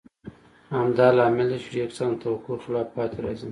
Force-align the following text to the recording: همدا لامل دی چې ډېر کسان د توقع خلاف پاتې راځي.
همدا 0.75 1.07
لامل 1.17 1.47
دی 1.49 1.57
چې 1.63 1.69
ډېر 1.75 1.87
کسان 1.91 2.09
د 2.13 2.19
توقع 2.23 2.57
خلاف 2.65 2.87
پاتې 2.95 3.17
راځي. 3.25 3.49